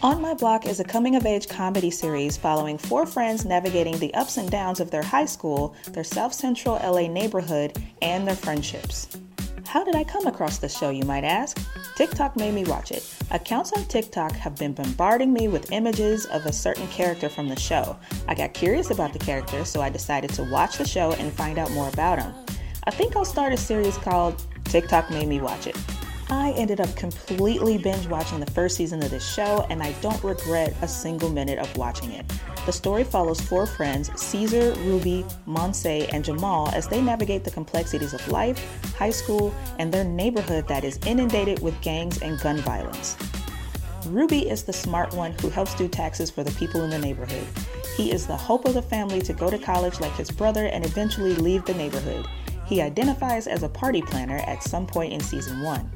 [0.00, 4.14] On My Block is a coming of age comedy series following four friends navigating the
[4.14, 9.08] ups and downs of their high school, their South Central LA neighborhood, and their friendships.
[9.66, 11.60] How did I come across this show, you might ask?
[11.96, 13.12] TikTok made me watch it.
[13.32, 17.58] Accounts on TikTok have been bombarding me with images of a certain character from the
[17.58, 17.98] show.
[18.28, 21.58] I got curious about the character, so I decided to watch the show and find
[21.58, 22.32] out more about him.
[22.84, 25.76] I think I'll start a series called TikTok Made Me Watch It.
[26.30, 30.22] I ended up completely binge watching the first season of this show, and I don't
[30.22, 32.30] regret a single minute of watching it.
[32.66, 38.12] The story follows four friends, Cesar, Ruby, Monse, and Jamal, as they navigate the complexities
[38.12, 38.62] of life,
[38.96, 43.16] high school, and their neighborhood that is inundated with gangs and gun violence.
[44.06, 47.46] Ruby is the smart one who helps do taxes for the people in the neighborhood.
[47.96, 50.84] He is the hope of the family to go to college like his brother and
[50.84, 52.26] eventually leave the neighborhood.
[52.66, 55.90] He identifies as a party planner at some point in season one.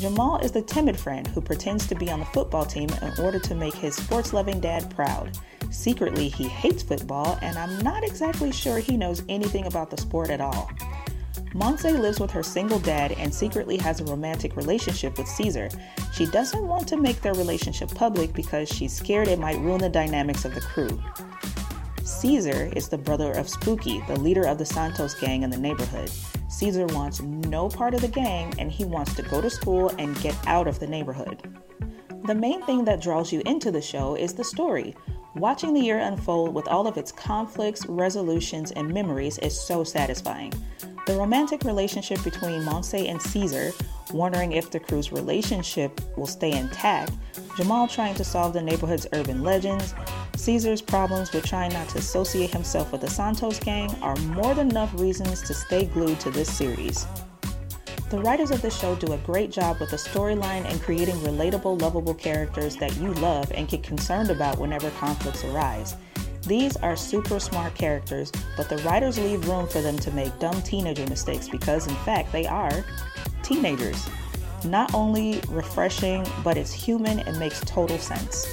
[0.00, 3.38] Jamal is the timid friend who pretends to be on the football team in order
[3.38, 5.36] to make his sports loving dad proud.
[5.70, 10.30] Secretly, he hates football, and I'm not exactly sure he knows anything about the sport
[10.30, 10.70] at all.
[11.52, 15.68] Monse lives with her single dad and secretly has a romantic relationship with Cesar.
[16.14, 19.90] She doesn't want to make their relationship public because she's scared it might ruin the
[19.90, 20.98] dynamics of the crew.
[22.04, 26.10] Cesar is the brother of Spooky, the leader of the Santos gang in the neighborhood.
[26.50, 30.20] Cesar wants no part of the gang and he wants to go to school and
[30.20, 31.40] get out of the neighborhood.
[32.24, 34.94] The main thing that draws you into the show is the story.
[35.36, 40.52] Watching the year unfold with all of its conflicts, resolutions, and memories is so satisfying.
[41.06, 43.72] The romantic relationship between Monse and Cesar,
[44.12, 47.12] wondering if the crew's relationship will stay intact,
[47.56, 49.94] Jamal trying to solve the neighborhood's urban legends,
[50.40, 54.70] Cesar's problems with trying not to associate himself with the Santos gang are more than
[54.70, 57.06] enough reasons to stay glued to this series.
[58.08, 61.82] The writers of the show do a great job with the storyline and creating relatable,
[61.82, 65.94] lovable characters that you love and get concerned about whenever conflicts arise.
[66.46, 70.62] These are super smart characters, but the writers leave room for them to make dumb
[70.62, 72.82] teenager mistakes because, in fact, they are
[73.42, 74.08] teenagers.
[74.64, 78.48] Not only refreshing, but it's human and makes total sense.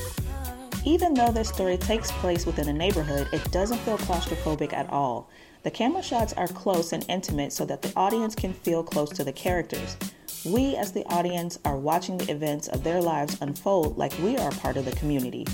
[0.88, 5.30] Even though this story takes place within a neighborhood, it doesn't feel claustrophobic at all.
[5.64, 9.26] The camera shots are close and intimate so that the audience can feel close to
[9.26, 9.98] the characters.
[10.46, 14.50] We, as the audience, are watching the events of their lives unfold like we are
[14.52, 15.46] part of the community.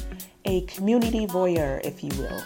[0.46, 2.44] A community voyeur, if you will.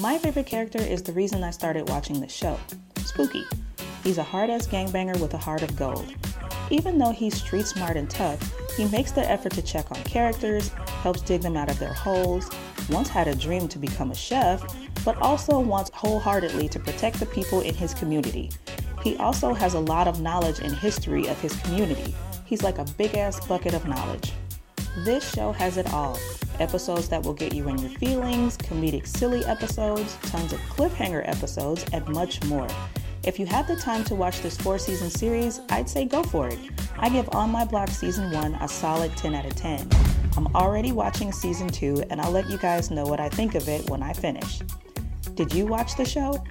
[0.00, 2.60] My favorite character is the reason I started watching the show
[2.98, 3.42] Spooky.
[4.04, 6.14] He's a hard ass gangbanger with a heart of gold.
[6.70, 8.40] Even though he's street smart and tough,
[8.76, 10.70] he makes the effort to check on characters,
[11.02, 12.48] helps dig them out of their holes,
[12.88, 14.62] once had a dream to become a chef,
[15.04, 18.50] but also wants wholeheartedly to protect the people in his community.
[19.02, 22.14] He also has a lot of knowledge and history of his community.
[22.44, 24.32] He's like a big ass bucket of knowledge.
[25.04, 26.18] This show has it all
[26.60, 31.84] episodes that will get you in your feelings, comedic silly episodes, tons of cliffhanger episodes,
[31.92, 32.68] and much more.
[33.24, 36.48] If you have the time to watch this four season series, I'd say go for
[36.48, 36.58] it.
[36.98, 39.88] I give On My Block Season 1 a solid 10 out of 10.
[40.36, 43.68] I'm already watching Season 2, and I'll let you guys know what I think of
[43.68, 44.60] it when I finish.
[45.34, 46.42] Did you watch the show?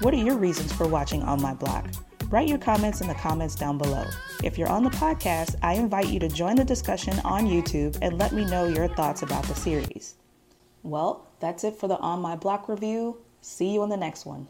[0.00, 1.86] What are your reasons for watching On My Block?
[2.30, 4.04] Write your comments in the comments down below.
[4.42, 8.18] If you're on the podcast, I invite you to join the discussion on YouTube and
[8.18, 10.14] let me know your thoughts about the series.
[10.82, 13.18] Well, that's it for the On My Block review.
[13.42, 14.48] See you in the next one.